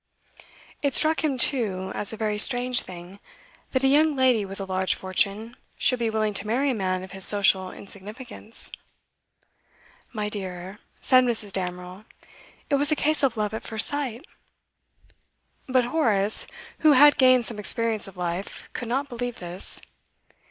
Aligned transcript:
It 0.81 0.95
struck 0.95 1.23
him, 1.23 1.37
too, 1.37 1.91
as 1.93 2.11
a 2.11 2.17
very 2.17 2.39
strange 2.39 2.81
thing, 2.81 3.19
that 3.69 3.83
a 3.83 3.87
young 3.87 4.15
lady 4.15 4.45
with 4.45 4.59
a 4.59 4.65
large 4.65 4.95
fortune 4.95 5.55
should 5.77 5.99
be 5.99 6.09
willing 6.09 6.33
to 6.33 6.47
marry 6.47 6.71
a 6.71 6.73
man 6.73 7.03
of 7.03 7.11
his 7.11 7.23
social 7.23 7.69
insignificance. 7.71 8.71
'My 10.11 10.27
dear,' 10.27 10.79
said 11.01 11.23
Mrs. 11.25 11.53
Damerel, 11.53 12.05
'it 12.71 12.75
was 12.77 12.91
a 12.91 12.95
case 12.95 13.21
of 13.21 13.37
love 13.37 13.53
at 13.53 13.61
first 13.61 13.85
sight.' 13.89 14.25
But 15.67 15.85
Horace, 15.85 16.47
who 16.79 16.93
had 16.93 17.19
gained 17.19 17.45
some 17.45 17.59
experience 17.59 18.07
of 18.07 18.17
life, 18.17 18.71
could 18.73 18.87
not 18.87 19.07
believe 19.07 19.37
this. 19.37 19.81